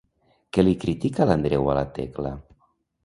Què 0.57 0.63
li 0.65 0.71
critica 0.85 1.27
l'Andreu 1.33 1.71
a 1.75 1.79
la 1.81 1.85
Tecla? 1.99 2.33